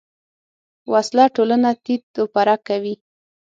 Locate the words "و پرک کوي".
2.21-2.95